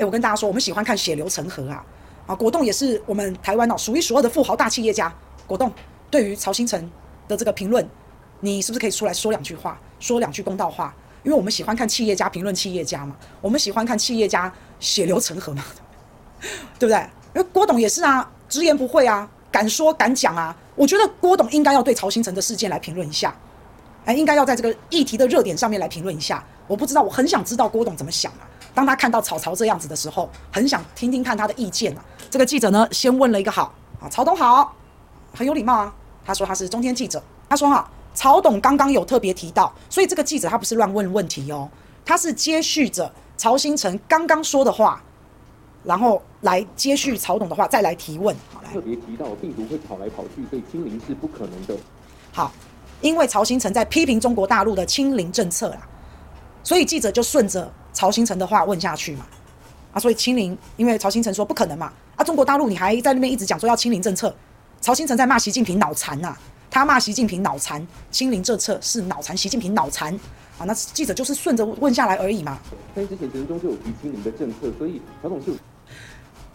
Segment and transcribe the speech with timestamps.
[0.00, 1.84] 诶，我跟大家说，我们喜欢看血流成河啊。
[2.26, 5.12] 啊，果冻也是我们台湾哦数一数二的富豪大企业家。
[5.46, 5.70] 果冻
[6.10, 6.90] 对于曹新成
[7.28, 7.86] 的这个评论，
[8.40, 10.94] 你是不是可以出来说两句话，说两句公道话？
[11.22, 15.62] 因为我们喜欢看企业家评论企业家嘛，我们喜欢看企业家血流成河嘛，
[16.80, 16.98] 对不对？
[17.34, 20.56] 因为郭董也是啊，直言不讳啊，敢说敢讲啊。
[20.76, 23.36] 我觉得郭董应该要对曹新成的事件来评论一下，
[24.06, 26.42] 哎，应该要在这个议题的热点上面来评论一下。
[26.66, 28.48] 我不知道，我很想知道郭董怎么想啊。
[28.74, 32.04] 当他看到曹操这样子的时候，很想听听看他的意见啊。
[32.30, 34.74] 这个记者呢，先问了一个好啊，曹董好，
[35.34, 35.94] 很有礼貌啊。
[36.24, 41.68] 他说他是中天记者，他说哈，曹董刚刚有特别提到，所以这个记者他不是乱问问题哦，
[42.04, 45.02] 他是接续着曹新成刚刚说的话，
[45.82, 48.36] 然后来接续曹董的话再来提问。
[48.52, 51.74] 好，来特别提到病毒会跑来跑去，所以清零是不可能的。
[52.32, 52.52] 好，
[53.00, 55.78] 因为曹新成在批评中国大陆的清零政策啦，
[56.62, 59.26] 所以记者就顺着曹新成的话问下去嘛。
[59.92, 61.92] 啊，所以清零，因为曹新成说不可能嘛。
[62.16, 64.34] 啊，中国大陆你还在那边一直讲说要清零政策，
[64.80, 66.36] 曹新成在骂习近平脑残呐，
[66.70, 70.14] 他骂习近平脑残，清零政策是脑残，习近平脑残。
[70.58, 72.58] 啊，那记者就是顺着问下来而已嘛。
[72.94, 75.52] 但之前陈时中就有提清零的政策，所以曹董就。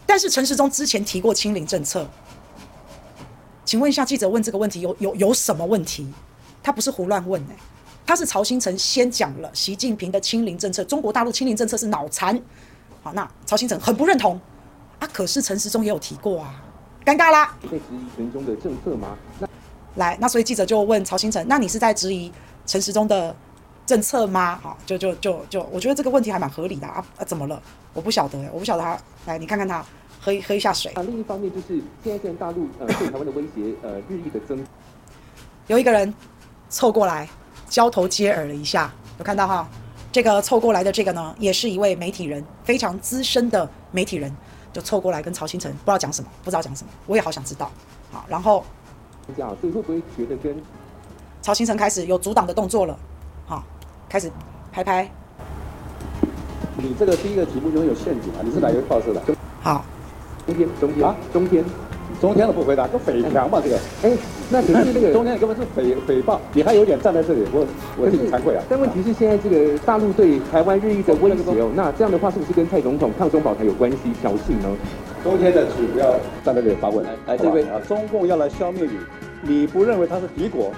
[0.06, 2.08] 但是陈时中之前提过清零政策，
[3.64, 6.06] 请问一下记者问这个问题有有有什么问题？
[6.62, 7.58] 他不是胡乱问哎、欸，
[8.06, 12.40] 他是曹新成先讲了习近平的清零政策，中国大陆清零政策是脑残。
[13.02, 14.40] 好，那曹新成很不认同
[15.00, 16.62] 啊，可是陈时中也有提过啊，
[17.04, 17.56] 尴尬啦。
[17.62, 19.16] 被质疑陈时中的政策吗？
[19.40, 19.48] 那
[19.96, 22.32] 来，那所以记者就问曹新成，那你是在质疑
[22.64, 23.34] 陈时中的
[23.84, 24.58] 政策吗？
[24.62, 27.60] 好，就就就就，我觉得这个问题还蛮合理的啊啊，怎么了？
[27.92, 28.96] 我不晓得，我不晓得他。
[29.26, 29.84] 来，你看看他，
[30.20, 30.92] 喝喝一下水。
[30.92, 34.64] 啊，另一方面就是现在在大陆呃对台湾的威胁呃日益的增。
[35.66, 36.14] 有一个人
[36.68, 37.28] 凑过来
[37.68, 39.68] 交头接耳了一下，有看到哈？
[40.12, 44.34] 这个凑过来的这个呢，也是一位媒体人，非常资深的媒体人，
[44.72, 47.70] 就凑过来跟曹兴诚不知道讲什么，不知道讲什么，我也好想知道。
[48.10, 48.64] 好，然后
[49.36, 50.56] 这样，所以会不会觉得跟
[51.42, 52.98] 曹兴诚开始有阻挡的动作了？
[53.46, 53.62] 好。
[54.08, 54.30] 开始
[54.70, 55.10] 拍拍。
[56.76, 58.38] 你这个第一个题目就会有陷阱啊！
[58.44, 59.20] 你是哪一个报社的？
[59.60, 59.84] 好，
[60.46, 61.64] 中天，中天啊，中天，
[62.20, 63.76] 中天的不回答，都诽谤嘛这个。
[64.02, 64.12] 哎，
[64.50, 67.66] 那可是这个中天根本是诽诽谤，你还有脸站在这里，我
[67.98, 68.62] 我替你惭愧啊。
[68.68, 73.98] 但问题是现在这个大陆对台湾日益的威胁哦，那这样的话是不是跟蔡总统抗中保台有关系？
[74.20, 74.68] 挑衅呢？
[75.22, 76.12] 中天的请不要
[76.44, 77.04] 站在这里发问。
[77.26, 78.88] 哎，这位啊，中共要来消灭
[79.42, 80.72] 你，你不认为他是敌国，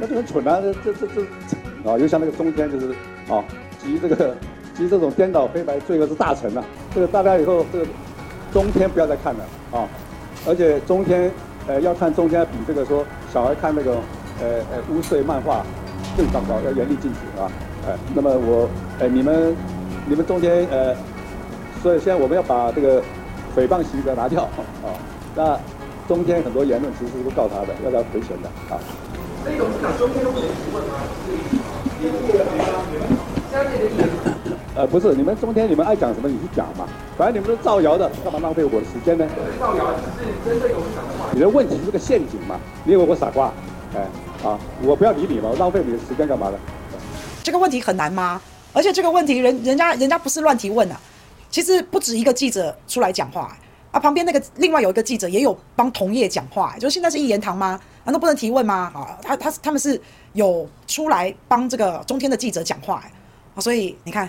[0.00, 0.60] 那就很蠢啊！
[0.62, 1.90] 这这这这。
[1.90, 2.88] 啊，就像那个中天，就是
[3.28, 3.44] 啊，
[3.78, 4.34] 集这个
[4.74, 6.64] 集这种颠倒黑白罪恶之大成啊。
[6.92, 7.86] 这个大家以后这个
[8.52, 9.40] 中天不要再看了
[9.70, 9.86] 啊，
[10.46, 11.30] 而且中天
[11.66, 13.92] 呃要看中天比这个说小孩看那个
[14.40, 15.64] 呃呃污秽漫画
[16.16, 17.50] 更糟糕，要严厉禁止啊。
[17.86, 18.68] 呃，那么我
[18.98, 19.56] 呃你们
[20.06, 20.94] 你们中天呃，
[21.82, 23.02] 所以现在我们要把这个
[23.56, 24.94] 诽谤刑责拿掉啊。
[25.34, 25.58] 那
[26.08, 28.78] 中天很多言论其实是告他的，要要赔钱的啊。
[29.42, 30.94] 所以董事长中天都不能提问吗？
[34.76, 39.26] 呃，不是，你们中天你们爱讲什么你去讲嘛，反正你们都造谣的，干嘛浪费我的时间呢？
[39.58, 41.30] 造谣只是针对董事长的话。
[41.32, 42.60] 你的问题是个陷阱嘛？
[42.84, 43.50] 你以为我傻瓜？
[43.94, 44.00] 哎，
[44.46, 46.58] 啊，我不要理你嘛，我浪费你的时间干嘛呢？
[47.42, 48.40] 这个问题很难吗？
[48.74, 51.00] 而且这个问题人人家人家不是乱提问啊，
[51.50, 53.56] 其实不止一个记者出来讲话
[53.92, 57.80] 啊，旁边那个另外有一个记者也有帮同业讲话，就是现在是一言堂吗？
[58.04, 58.92] 难道不能提问吗？
[58.94, 59.98] 啊，他他他们是。
[60.36, 63.02] 有出来帮这个中天的记者讲话
[63.54, 64.28] 啊，所以你看，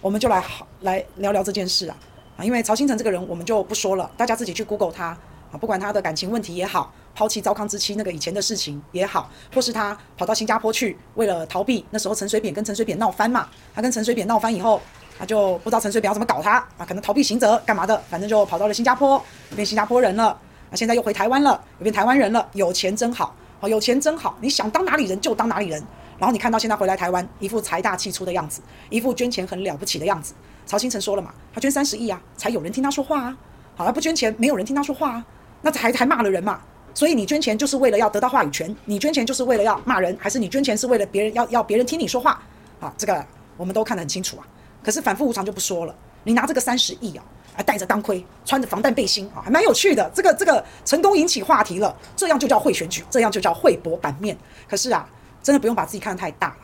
[0.00, 1.96] 我们就来好来聊聊这件事啊
[2.36, 5.06] 啊，因为曹兴诚这个人我们就不说了，大家自己去 Google 他
[5.50, 14.80] 啊，不管他的感情问题也好，抛弃糟糠之妻那个以前的事情也好，或是他跑到新加坡去为了逃避那时候陈水扁跟陈水扁闹翻嘛，他跟陈水扁闹翻以后，
[15.18, 19.20] 他就不知道陈水扁要怎么搞他啊，可能逃避刑责干嘛的，反正就跑到了新加坡，
[19.54, 20.28] 变新加坡人了
[20.70, 23.34] 啊，现在又回台湾了，又变台湾人了，有钱真好。
[23.58, 25.82] 好，有钱真好，你想当哪里人就当哪里人。
[26.18, 28.60] 然后你看到现在回来台湾，一副财大气粗的样子，
[28.90, 30.34] 一副捐钱很了不起的样子。
[30.64, 33.36] 曹兴诚说了嘛，他捐三十亿啊，才有人听他说话啊。
[33.76, 35.26] 好，他不捐钱，没有人听他说话啊，
[35.62, 36.60] 那还还骂了人嘛。
[36.94, 42.42] 所以你捐钱就是为了要得到话语权，你捐钱就是为了要骂人，还是你捐钱是为了别人要要别人听你说话？
[42.80, 43.24] 啊，这个
[43.56, 44.46] 我们都看得很清楚啊。
[44.82, 47.24] 可是反复无常就不说了，你拿这个三十亿啊。
[47.58, 50.10] 还带着钢盔，穿着防弹背心啊，还蛮有趣的。
[50.14, 54.36] 这个这个成功引起话题了，这样就叫会选举，这样就叫会博版面。
[54.68, 55.08] 可是啊，
[55.46, 56.56] 真的不用把自己看得太大了。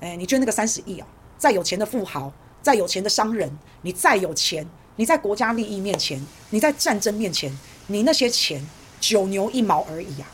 [0.00, 1.06] 哎，你捐那个三十亿啊，
[1.38, 2.30] 再有钱的富豪，
[2.60, 3.50] 再有钱的商人，
[3.80, 7.50] 你再有钱，你在国家利益面前，你在战争面前，
[7.86, 8.62] 你那些钱
[9.00, 10.26] 九牛一毛而已呀，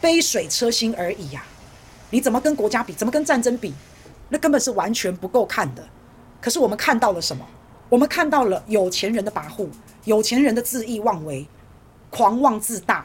[0.00, 1.44] 杯水车薪而已呀。
[2.10, 2.92] 你怎么跟国家比？
[2.92, 3.74] 怎么跟战争比？
[4.28, 5.84] 那根本是完全不够看的。
[6.40, 7.44] 可是我们看到了什么？
[7.88, 9.66] 我们看到了有钱人的跋扈，
[10.04, 11.44] 有钱人的恣意妄为，
[12.08, 13.04] 狂妄自大。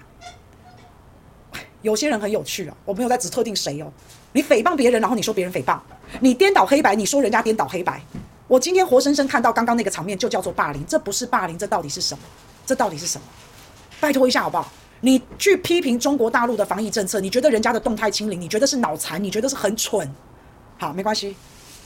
[1.83, 3.91] 有些人很有趣啊，我没有在指特定谁哦。
[4.33, 5.77] 你诽谤别人，然后你说别人诽谤；
[6.19, 8.01] 你颠倒黑白，你说人家颠倒黑白。
[8.47, 10.85] 我今天活生生看到刚刚那个场面，就叫做霸凌。
[10.85, 12.23] 这不是霸凌，这到底是什么？
[12.65, 13.23] 这到底是什么？
[13.99, 14.71] 拜托一下好不好？
[15.01, 20.09] 你去批评中国大陆的防疫政策，你觉得人家的动态清零，你觉得是脑残，你觉得是很蠢。
[20.77, 21.35] 好，没关系，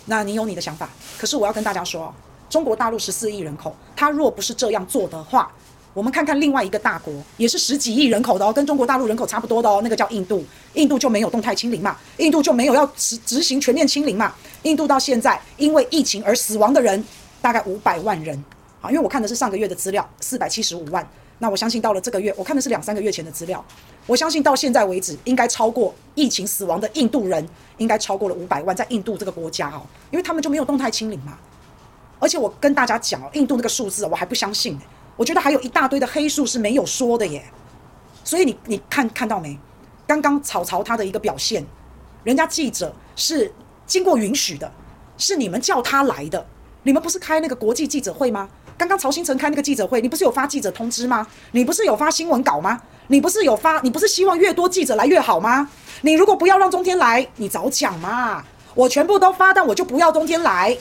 [0.05, 0.89] 那你有你的想法。
[1.17, 2.13] 可是我要跟大家说，
[2.49, 5.51] 中国大陆十四亿人口，他若不是这样做的话，
[5.93, 10.43] 我们看看另外一个大国，也是十几亿人口的哦，跟中国大陆人口差不多的哦，那个叫印度。
[10.73, 11.97] 印度就没有动态清零嘛？
[12.17, 14.33] 印度就没有要执执行全面清零嘛？
[14.63, 17.03] 印度到现在因为疫情而死亡的人
[17.41, 18.41] 大概五百万人。
[18.79, 21.05] 好，因为我看的是上个月的资料，四百七十五万。
[21.39, 23.63] 那我相信到了这个月，我看的是两三个月前的资料。
[24.07, 27.45] 我相信到现在为止，应该超过疫情死亡的印度人，
[27.77, 31.37] 应该超过了五百万，在印度这个国家哦，因为他们就没有动态清零嘛。
[32.19, 34.79] 而且我跟大家讲哦，印度那个数字我还不相信，
[35.21, 37.43] 我觉得还有一大堆的黑数是没有说的耶。
[38.23, 39.55] 所以你你看看到没？
[40.07, 41.63] 刚刚草草他的一个表现，
[42.23, 43.53] 人家记者是
[43.85, 44.71] 经过允许的，
[45.19, 46.43] 是你们叫他来的，
[46.81, 48.49] 你们不是开那个国际记者会吗？
[48.79, 51.27] 刚刚曹兴诚开那个记者会，你不是有发记者通知吗？
[51.51, 52.81] 你不是有发新闻稿吗？
[53.05, 53.79] 你不是有发？
[53.81, 55.69] 你不是希望越多记者来越好吗？
[56.01, 58.43] 你如果不要让中天来，你早讲嘛！
[58.73, 60.75] 我全部都发，但我就不要中天来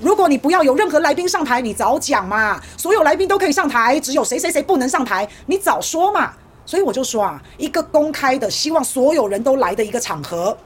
[0.00, 2.60] 如果你不要有任何来宾上台，你早讲嘛！
[2.76, 6.32] 所有来宾都可以上台，只有谁谁谁不能上台，你早说嘛！
[6.66, 10.56] 所以我就说啊，一个公开的，希望所有人都来的一个场合，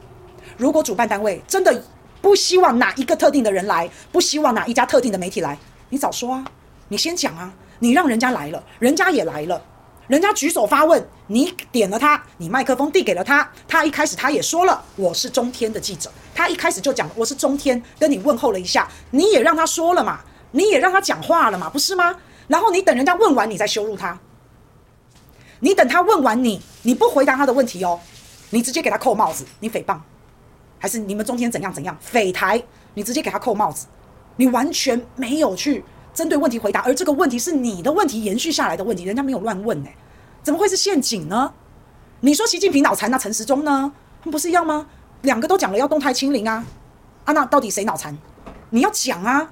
[0.57, 1.83] 如果主办单位真的
[2.21, 6.45] 不希望哪一个特定的人来，不希望哪一家特定的媒体来，你早说啊！
[6.89, 7.53] 你先讲啊！
[7.81, 9.61] 你让人家来了，人家也来了，
[10.09, 20.21] 人家举手发问，你点了他，你麦克风递给了他，他一开始他也说了，我是中天的记者，他一开始就讲我是中天，跟你问候了一下，你也让他说了嘛，
[20.51, 22.17] 你也让他讲话了嘛，不是吗？
[22.47, 24.19] 然后你等人家问完，你再羞辱他，
[25.61, 28.01] 你等他问完你，你不回答他的问题哦，
[28.49, 29.99] 你直接给他扣帽子，你诽谤，
[30.79, 32.63] 还是你们中天怎样怎样匪台，
[32.95, 33.87] 你直接给他扣帽子，
[34.37, 35.85] 你完全没有去。
[36.19, 39.95] 针对问题回答，而这个问题是你的问题延续下来的问题，人家没有乱问哎，
[40.43, 41.55] 怎么会是陷阱呢？
[42.23, 43.93] 你说习近平脑残，那陈时中呢？
[44.21, 44.89] 他们不是一样吗？
[45.23, 46.67] 两个都讲了要动态清零啊，
[47.25, 48.19] 啊，那到底谁脑残？
[48.71, 49.49] 你要讲啊。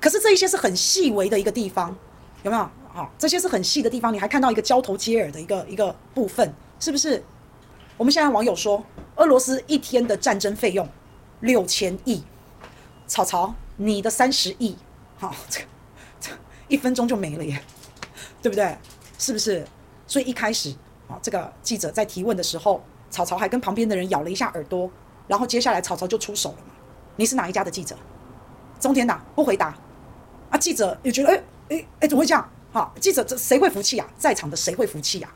[0.00, 1.94] 可是这一些是很细微的一个地方，
[2.42, 2.68] 有没有？
[2.92, 7.22] 好，这些是很细的地方，你还看到一个交头接耳的一个一个部分，是不是？
[7.96, 10.88] 我们现在网友说，俄罗斯一天的战争费用
[11.40, 12.24] 六千亿，
[13.06, 14.76] 草草，你的三十亿，
[15.16, 15.66] 好这个。
[16.68, 17.60] 一分钟就没了耶，
[18.40, 18.76] 对不对？
[19.18, 19.66] 是不是？
[20.06, 20.74] 所以一开始
[21.08, 24.90] 啊，这个记者在提问的时候，草草还跟旁边的人咬了一下耳朵，
[25.26, 26.72] 然后接下来草草就出手了嘛。
[27.16, 27.96] 你是哪一家的记者？
[28.78, 29.74] 中天党不回答
[30.50, 30.56] 啊？
[30.58, 32.48] 记者也觉得，哎哎哎，怎么会这样？
[32.70, 34.06] 好，记者这谁会服气啊？
[34.16, 35.34] 在场的谁会服气啊？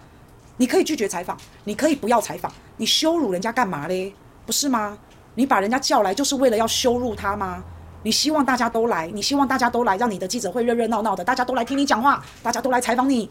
[0.58, 4.14] 你可以拒绝采访，你可以不要采访，你羞辱人家干嘛嘞？
[4.46, 4.96] 不是吗？
[5.34, 7.64] 你把人家叫来就是为了要羞辱他吗？
[8.02, 13.30] 你希望大家都来，你希望大家都来，让你的记者会热热闹闹的，大家都来听你讲话，大家都来采访你。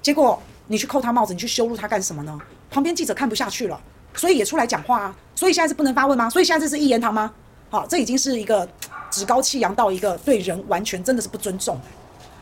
[0.00, 2.38] 结果你去扣他帽子，你去羞辱他干什么呢？
[2.70, 3.80] 旁边记者看不下去了，
[4.14, 5.16] 所以也出来讲话啊。
[5.34, 6.30] 所以现在是不能发问吗？
[6.30, 7.32] 所以现在这是一言堂吗？
[7.70, 8.66] 好，这已经是一个
[9.10, 11.78] 趾高气扬到一个对人完全真的是不尊重。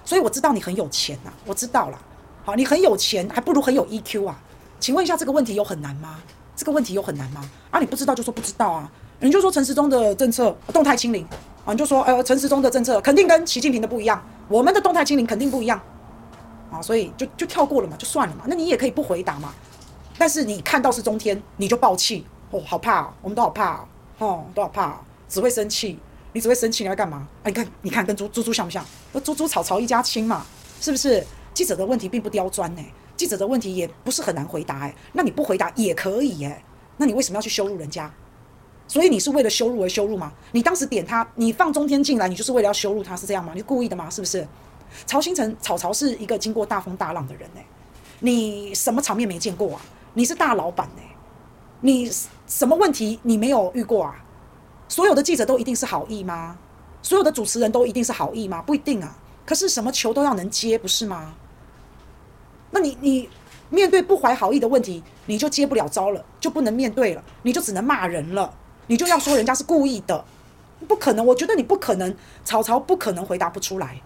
[0.04, 1.98] 所以我知道你很有钱呐，我知道了。
[2.44, 4.38] 好，你很有钱，还不如很有 EQ 啊。
[4.78, 6.18] 请问一下，这个问题有很难吗？
[6.54, 7.42] 这个问题有很难吗？
[7.70, 8.90] 啊，你不知道就说不知道啊。
[9.20, 11.26] 你就说陈时中的政策动态清零
[11.64, 15.80] 啊，你就说呃陈时中的政策肯定跟习近平的不一样，我们的动态清零肯定不一样
[16.70, 18.44] 啊，所以就就跳过了嘛，就算了嘛。
[18.46, 19.54] 那你也可以不回答嘛。
[20.18, 23.86] 但是你看到是中天，你就爆气哦，好怕，我们都好怕
[24.18, 25.98] 哦，都好怕，只会生气。
[26.32, 27.26] 你只会生气，你要干嘛？
[27.42, 28.84] 啊，你看你看跟猪猪猪像不像？
[29.12, 30.44] 那猪猪草草一家亲嘛，
[30.80, 31.26] 是不是？
[31.54, 32.82] 记者的问题并不刁钻呢，
[33.16, 36.62] 记者的问题也不是很难回答哎，那你不回答也可以哎，
[36.98, 38.12] 那你为什么要去羞辱人家？
[38.88, 40.32] 所以你是为了羞辱而羞辱吗？
[40.52, 43.52] 你当时点他，你放中天进来，你就是为了要羞辱他，是这样吗？
[43.54, 44.08] 你故意的吗？
[44.08, 44.46] 是不是？
[45.04, 47.60] 曹兴诚，草草是一个经过大风大浪的人呢、
[48.20, 49.82] 你什么场面没见过啊？
[50.14, 51.02] 你是大老板呢、
[51.80, 52.10] 你
[52.46, 54.24] 什么问题你没有遇过啊？
[54.88, 56.56] 所有的记者都一定是好意吗？
[57.02, 58.62] 所有的主持人都一定是好意吗？
[58.62, 59.18] 不一定啊。
[59.44, 61.34] 可是什么球都要能接，不是吗？
[62.70, 63.28] 那你你
[63.68, 68.54] 面对不怀好意的问题，你就接不了招了，就不能面对了，你就只能骂人了。
[68.86, 70.24] 你就要说人家是故意的，
[70.86, 71.24] 不可能。
[71.26, 72.14] 我觉得你不可能，
[72.44, 74.00] 草草不可能回答不出来。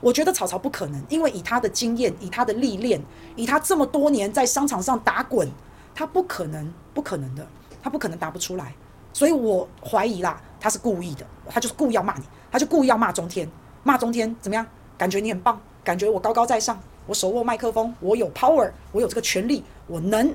[0.00, 3.00] 我觉得草草不可能，因为以他的经验，以他的历练，
[3.36, 5.48] 以他这么多年在商场上打滚，
[5.94, 7.46] 他不可能，不可能的，
[7.82, 8.74] 他不可能答不出来。
[9.12, 13.48] 所以我怀疑啦，他是故意的，他就是故意要骂你，他就故意要骂中天。
[13.84, 14.66] 骂中天怎么样？
[14.98, 20.34] 感觉你很棒，感觉我高高在上，我手握麦克风，我有 power，我有这个权利，我能。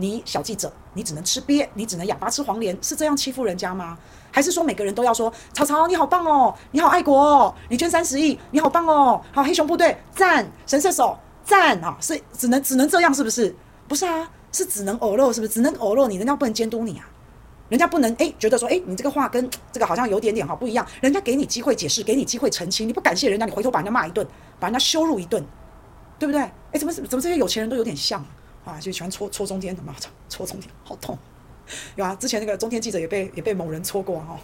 [0.00, 3.98] 你小记者，你只能吃鳖，你只能哑巴吃黄连，是这样欺负人家吗？
[4.30, 13.52] 还是说每个人都要说曹操你好棒哦，你好爱国哦，你捐三十亿，你好棒哦，好黑熊部队赞，神射手赞啊，是只能只能这样是不是？
[13.88, 15.52] 不是啊，是只能偶漏是不是？
[15.52, 17.10] 只能偶漏你，人家不能监督你啊，
[17.68, 24.24] 人家不能诶觉得说诶你这个话跟这个好像有点点哈不一样，人家给你机会解释，给你机会澄清，你不感谢人家，你回头把人家骂一顿，
[24.60, 25.44] 把人家羞辱一顿，
[26.20, 26.40] 对不对？
[26.70, 28.24] 诶怎么怎么这些有钱人都有点像？
[28.68, 31.16] 啊就喜欢戳戳中间的嘛戳戳中间，好痛！
[31.96, 34.38] 有啊，之前那个中天记者也被也被某人戳过啊哦。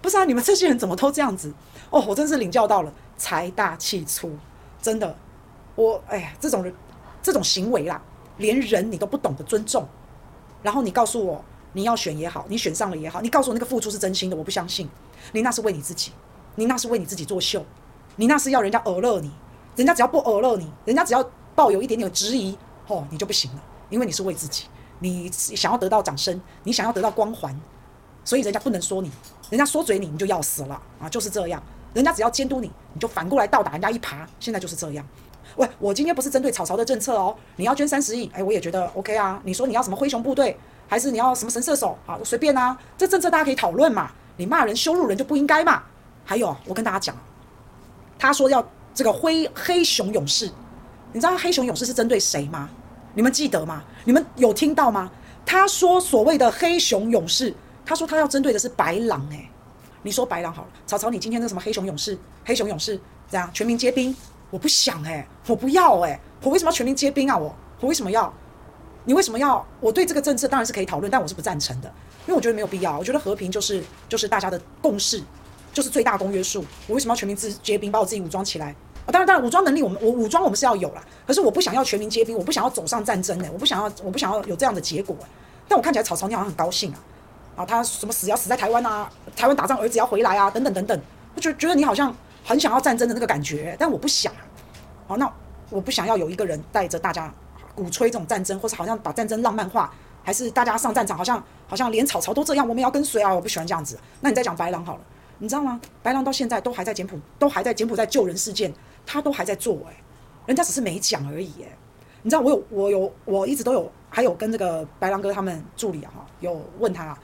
[0.00, 1.52] 不是啊，你们这些人怎么都这样子？
[1.90, 4.36] 哦，我真是领教到了财大气粗，
[4.80, 5.16] 真的，
[5.74, 6.72] 我哎呀，这种人
[7.22, 8.00] 这种行为啦，
[8.36, 9.86] 连人你都不懂得尊重，
[10.62, 14.88] 然后你告诉我你要选也好，你选上了也好，你告诉我那个付出是真心的，我不相信，
[15.32, 16.12] 你那是为你自己，
[16.54, 17.64] 你那是为你自己作秀，
[18.16, 19.32] 你那是要人家耳乐你，
[19.74, 21.30] 人家只要不耳乐你，人家只要。
[21.56, 24.64] 抱有一点点质疑，哦，你就不行了，因为你是为自己，
[24.98, 27.58] 你想要得到掌声，你想要得到光环，
[28.24, 29.10] 所以人家不能说你，
[29.50, 31.62] 人家说嘴你，你就要死了啊，就是这样。
[31.94, 34.26] 人家只要监督你，你就反过来倒打人家一耙。
[34.40, 35.06] 现在就是这样。
[35.56, 39.40] 喂，我今天不是针对草草的政策哦，你要捐三十亿，哎，我也觉得 OK 啊。
[39.44, 42.18] 你说你要什么灰熊部队，还是你要什么神射手啊？
[42.24, 44.10] 随便啊，这政策大家可以讨论嘛。
[44.36, 45.84] 你骂人羞辱人就不应该嘛。
[46.24, 47.16] 还有，我跟大家讲，
[48.18, 50.50] 他说要这个灰黑熊勇士。
[51.14, 52.68] 你知道黑熊勇士是针对谁吗？
[53.14, 53.84] 你们记得吗？
[54.04, 55.08] 你们有听到吗？
[55.46, 57.54] 他说所谓的黑熊勇士，
[57.86, 59.48] 他说他要针对的是白狼诶、
[60.02, 64.12] 你说白狼好了，曹操你今天那什么黑熊勇士，黑熊勇士这样全民皆兵，
[64.50, 67.38] 我不想诶、我不要诶、我为什么要全民皆兵啊？
[67.38, 68.34] 我我为什么要？
[69.04, 69.64] 你为什么要？
[69.78, 71.88] 我对这个政策当然是可以讨论，但我是不赞成的，
[72.26, 72.98] 因为我觉得没有必要。
[72.98, 75.22] 我觉得和平就是就是大家的共识，
[75.72, 76.64] 就是最大公约数。
[76.88, 78.74] 我为什么要全民自皆兵，把我自己武装起来？
[79.12, 81.04] 当然，当然，武装能力我们我武装我们是要有啦。
[81.26, 85.26] 可是我不想要全民皆兵，我不想要走上战争呢、我不想要，我不想要有这样的结果、欸。
[85.68, 86.98] 但我看起来草草你好像很高兴啊，
[87.56, 91.00] 啊，他什么死要死在台湾啊，台湾打仗儿子要回来啊，等等等等，
[91.34, 94.32] 我觉觉得你好像很想要战争的那个感觉、但我不想。
[95.06, 95.30] 好，那
[95.70, 97.32] 我不想要有一个人带着大家
[97.74, 99.92] 鼓吹这种战争，或是好像把战争浪漫化，
[100.22, 103.98] 还是大家上战场好像好像连草草都这样，我们要跟随啊，我不喜欢这样子。
[104.20, 105.00] 那你再讲白狼好了，
[105.38, 105.80] 你知道吗？
[106.02, 108.72] 白狼到现在都还在柬埔，都还在柬埔寨救人事件。
[109.06, 109.94] 他都还在做哎、
[110.46, 111.76] 人家只是没讲而已哎、
[112.22, 117.18] 你知道我有我有我一直都有还有跟这个白狼哥他们助理啊哈有问他、啊，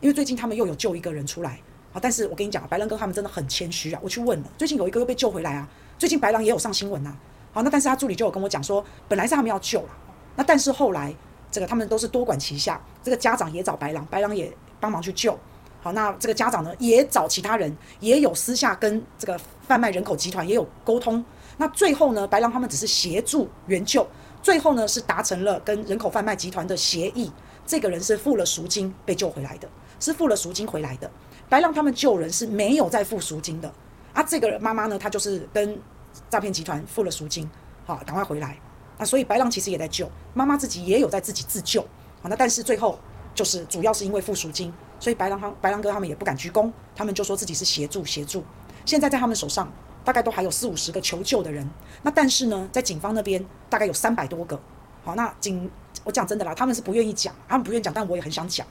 [0.00, 1.58] 因为最近他们又有救一个人出来
[1.92, 7.16] 啊，但是我跟你讲白狼哥他们真的很谦虚啊，我去问了，最近有一个又被救回来啊，最近白狼也有上新闻呐、啊，
[7.52, 9.88] 好那但是他助理就有跟我讲说，本来是他们要救了，
[10.36, 11.14] 那但是后来
[11.50, 15.38] 这个他们都是多管齐下，这个家长也找白狼，白狼也帮忙去救。
[15.84, 19.38] 好，那这个家长呢，也找其他人，也有私下跟这个
[19.68, 21.22] 贩卖人口集团也有沟通。
[21.58, 24.08] 那最后呢，白狼他们只是协助援救，
[24.42, 27.30] 最后呢是达成了跟人口贩卖集团的协议。
[27.66, 29.68] 这个人是付了赎金被救回来的，
[30.00, 31.10] 是付了赎金回来的。
[31.50, 33.70] 白狼他们救人是没有再付赎金的
[34.14, 34.22] 啊。
[34.22, 35.78] 这个妈妈呢，她就是跟
[36.30, 37.46] 诈骗集团付了赎金，
[37.84, 38.58] 好，赶快回来。
[38.96, 41.82] 那所以白狼其实也在救，妈妈自己也有在自己自救。
[42.22, 42.98] 好，那但是最后
[43.34, 44.72] 就是主要是因为付赎金。
[45.04, 48.42] 所以白狼他白狼哥他们也不敢鞠躬，他们就说自己是协助协助。
[48.86, 49.70] 现在在他们手上
[50.02, 51.68] 大概都还有四五十个求救的人，
[52.00, 54.58] 那但是呢，在警方那边大概有三百多个。
[55.04, 55.70] 好，那警
[56.04, 58.66] 我讲真的啦，他们是不愿意讲，他们不愿意讲，但我也很想讲。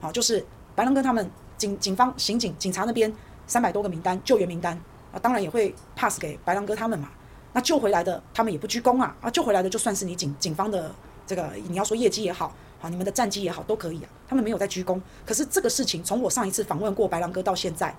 [0.00, 3.12] 好，就是白狼哥他们警警方刑警警察那边
[3.46, 4.76] 三百多个名单救援名单
[5.12, 7.08] 啊，当然也会 pass 给白狼哥他们嘛。
[7.52, 10.92] 那救回来的他们也不鞠躬啊啊，救回来的就算是你警警方的
[11.28, 12.52] 这个你要说业绩也好。
[12.88, 14.08] 你们的战绩也好，都可以啊。
[14.28, 17.94] 他们没有在鞠躬，可是这个事情从我上一次访问过白狼哥到现在，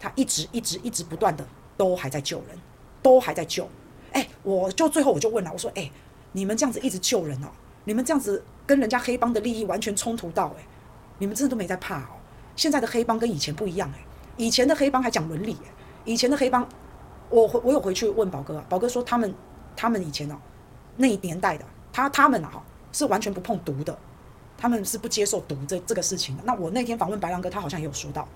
[0.00, 2.58] 他一直一直一直不断的都还在救人，
[3.02, 3.68] 都还在救。
[4.12, 5.90] 哎、我就最后我就问了，我说，哎、
[6.32, 7.48] 你们这样子一直救人哦，
[7.84, 10.66] 你们这样子跟人家黑帮的利益完全冲突到，哎，
[11.18, 12.16] 你们真的都没在怕哦。
[12.56, 14.00] 现在的黑帮跟以前不一样，哎，
[14.36, 15.56] 以前的黑帮还讲伦理，
[16.04, 16.66] 以前的黑帮，
[17.28, 19.32] 我回我有回去问宝哥，宝哥说他们
[19.76, 20.36] 他们以前哦
[20.96, 23.96] 那一年代的，他他们啊哈是完全不碰毒的。
[24.60, 26.42] 他们是不接受毒这这个事情的。
[26.44, 28.26] 那我那天访问白狼哥，他好像也有说到，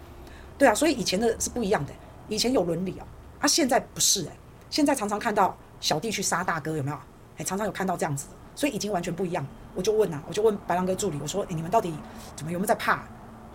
[0.56, 1.92] 对啊，所以以前的是不一样的，
[2.28, 3.06] 以前有伦理啊，
[3.40, 4.32] 啊，现在不是哎，
[4.70, 6.96] 现在常常看到小弟去杀大哥，有没有？
[7.38, 9.44] 哎，常常有看到这样子的，所以已经完全不一样。
[9.74, 11.92] 我就问啊，我就问白狼哥助理，我说，哎，你们到底
[12.36, 12.96] 怎么有没有在怕？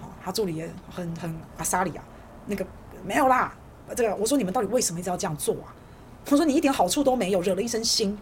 [0.02, 2.04] 好，他助理也很很阿萨里啊，
[2.46, 2.66] 那个
[3.06, 3.54] 没有啦，
[3.96, 5.74] 这个我说你们到底为什么一直要这样做啊？
[6.30, 8.14] 我说你一点好处都没有，惹了一身腥。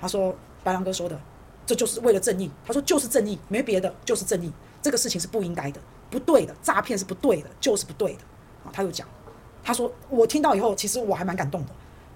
[0.00, 0.34] 他说
[0.64, 1.16] 白狼哥说的。
[1.66, 4.52] 这就是为了正义，他说就是正义，没别的，就是正义。
[4.82, 5.80] 这个事情是不应该的，
[6.10, 8.18] 不对的，诈骗是不对的，就是不对的。
[8.64, 9.08] 啊，他又讲，
[9.62, 11.68] 他说我听到以后，其实我还蛮感动的，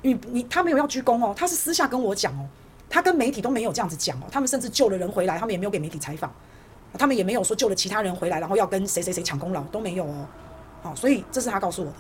[0.03, 2.47] 因为你他没有要鞠躬哦，他是私下跟我讲哦，
[2.91, 6.31] 他跟媒体都没有这样子讲哦，他们甚至救了人回来，他们也没有给媒体采访，
[6.99, 10.27] 他们也没有说救了其他人回来，然后要跟谁谁谁抢功劳都没有哦，
[10.83, 11.97] 好，所以这是他告诉我的。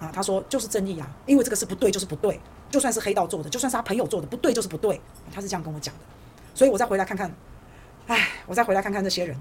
[0.00, 5.00] 啊，他说就是正义啊，因为这个是不对就是不对，就算是黑道做的，就算是他朋友做的，不对就是不对，
[5.32, 6.00] 他是这样跟我讲的，
[6.54, 7.34] 所以我再回来看看，
[8.06, 9.36] 哎，我再回来看看这些人，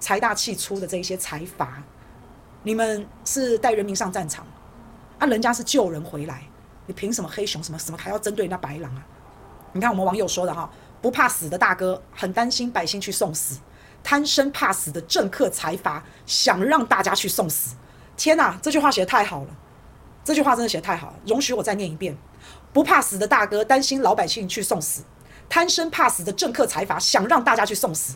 [0.00, 1.82] 财大气粗的这一些财阀，
[2.62, 4.46] 你们是带人民上战场。
[5.18, 6.42] 啊、人家是救人回来，
[6.84, 9.06] 你凭什么黑熊什么什么还要针对那白狼啊？
[9.72, 10.68] 你看我们网友说的哈，
[11.00, 13.60] 不怕死的大哥很担心百姓去送死，
[14.02, 17.76] 贪生怕死的政客财阀想让大家去送死。
[18.16, 19.56] 天哪，这句话写得太好了，
[20.24, 21.14] 这句话真的写的太好了。
[21.24, 22.16] 容许我再念一遍：
[22.72, 25.04] 不怕死的大哥担心老百姓去送死，
[25.52, 28.14] 贪生怕死的政客财阀想让大家去送死。